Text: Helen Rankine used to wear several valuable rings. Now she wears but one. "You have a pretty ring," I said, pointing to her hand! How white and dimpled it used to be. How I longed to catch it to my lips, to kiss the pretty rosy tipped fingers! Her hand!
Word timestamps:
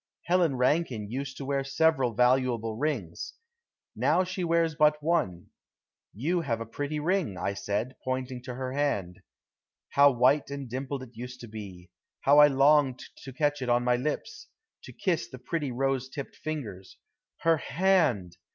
Helen 0.23 0.55
Rankine 0.55 1.11
used 1.11 1.37
to 1.37 1.45
wear 1.45 1.63
several 1.63 2.15
valuable 2.15 2.75
rings. 2.75 3.35
Now 3.95 4.23
she 4.23 4.43
wears 4.43 4.73
but 4.73 4.97
one. 5.03 5.51
"You 6.11 6.41
have 6.41 6.59
a 6.59 6.65
pretty 6.65 6.99
ring," 6.99 7.37
I 7.37 7.53
said, 7.53 7.95
pointing 8.03 8.41
to 8.45 8.55
her 8.55 8.73
hand! 8.73 9.21
How 9.89 10.09
white 10.09 10.49
and 10.49 10.67
dimpled 10.67 11.03
it 11.03 11.11
used 11.15 11.39
to 11.41 11.47
be. 11.47 11.91
How 12.21 12.39
I 12.39 12.47
longed 12.47 13.03
to 13.17 13.31
catch 13.31 13.61
it 13.61 13.67
to 13.67 13.79
my 13.79 13.95
lips, 13.95 14.47
to 14.85 14.91
kiss 14.91 15.27
the 15.29 15.37
pretty 15.37 15.71
rosy 15.71 16.09
tipped 16.11 16.35
fingers! 16.35 16.97
Her 17.41 17.57
hand! 17.57 18.37